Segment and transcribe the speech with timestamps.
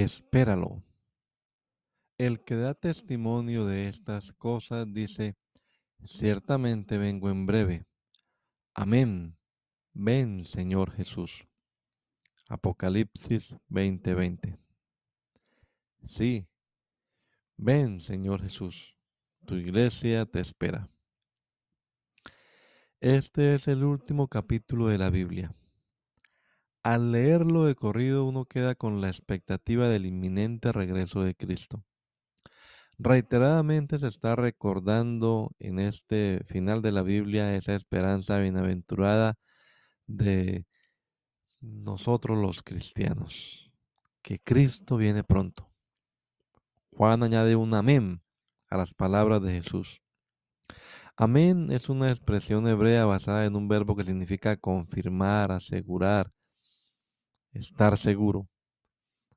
[0.00, 0.82] Espéralo.
[2.16, 5.36] El que da testimonio de estas cosas dice,
[6.02, 7.84] ciertamente vengo en breve.
[8.74, 9.36] Amén.
[9.92, 11.46] Ven, Señor Jesús.
[12.48, 14.58] Apocalipsis 20:20.
[16.04, 16.48] Sí,
[17.58, 18.96] ven, Señor Jesús.
[19.46, 20.88] Tu iglesia te espera.
[23.00, 25.54] Este es el último capítulo de la Biblia.
[26.82, 31.84] Al leerlo de corrido uno queda con la expectativa del inminente regreso de Cristo.
[32.98, 39.38] Reiteradamente se está recordando en este final de la Biblia esa esperanza bienaventurada
[40.08, 40.66] de
[41.60, 43.72] nosotros los cristianos,
[44.20, 45.70] que Cristo viene pronto.
[46.90, 48.22] Juan añade un amén
[48.68, 50.02] a las palabras de Jesús.
[51.16, 56.32] Amén es una expresión hebrea basada en un verbo que significa confirmar, asegurar,
[57.52, 58.48] estar seguro.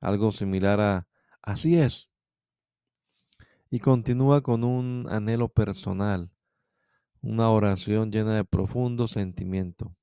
[0.00, 1.08] Algo similar a
[1.42, 2.10] así es.
[3.70, 6.32] Y continúa con un anhelo personal,
[7.20, 9.94] una oración llena de profundo sentimiento.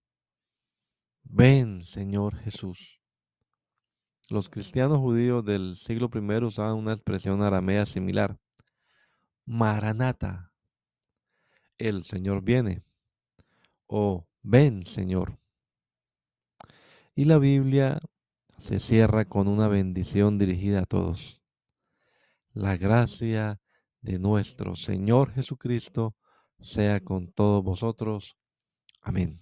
[1.24, 3.02] Ven, Señor Jesús.
[4.30, 8.38] Los cristianos judíos del siglo I usaban una expresión aramea similar.
[9.46, 10.52] Maranata.
[11.78, 12.84] El Señor viene.
[13.88, 15.40] O ven, Señor.
[17.18, 18.00] Y la Biblia
[18.60, 21.42] se cierra con una bendición dirigida a todos.
[22.54, 23.60] La gracia
[24.02, 26.16] de nuestro Señor Jesucristo
[26.60, 28.38] sea con todos vosotros.
[29.02, 29.42] Amén.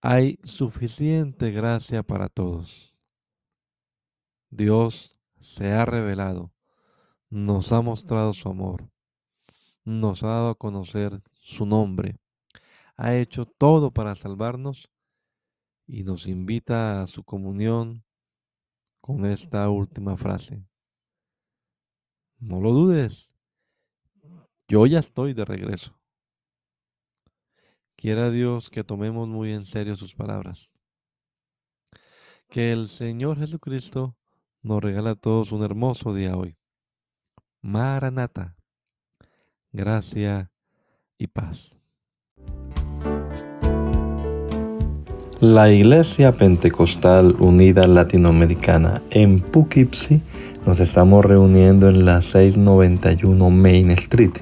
[0.00, 2.94] Hay suficiente gracia para todos.
[4.48, 6.54] Dios se ha revelado,
[7.28, 8.88] nos ha mostrado su amor,
[9.84, 12.16] nos ha dado a conocer su nombre,
[12.96, 14.90] ha hecho todo para salvarnos
[15.86, 18.04] y nos invita a su comunión
[19.00, 20.66] con esta última frase.
[22.38, 23.30] No lo dudes,
[24.68, 25.98] yo ya estoy de regreso.
[27.96, 30.70] Quiera Dios que tomemos muy en serio sus palabras.
[32.48, 34.16] Que el Señor Jesucristo
[34.62, 36.58] nos regala a todos un hermoso día hoy.
[37.62, 38.56] Maranata,
[39.72, 40.52] gracia
[41.16, 41.75] y paz.
[45.54, 50.20] La Iglesia Pentecostal Unida Latinoamericana en Poughkeepsie
[50.66, 54.32] nos estamos reuniendo en la 691 Main Street.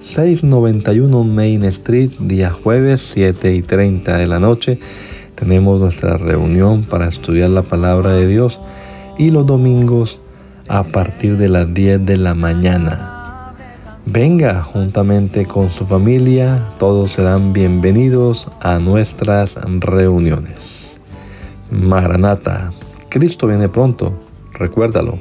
[0.00, 4.78] 691 Main Street, día jueves 7 y 30 de la noche.
[5.34, 8.58] Tenemos nuestra reunión para estudiar la palabra de Dios
[9.18, 10.18] y los domingos
[10.66, 13.21] a partir de las 10 de la mañana.
[14.04, 20.98] Venga juntamente con su familia, todos serán bienvenidos a nuestras reuniones.
[21.70, 22.72] Maranata,
[23.08, 24.12] Cristo viene pronto,
[24.54, 25.18] recuérdalo.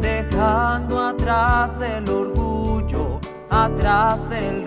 [0.00, 4.66] Dejando atrás el orgullo, atrás el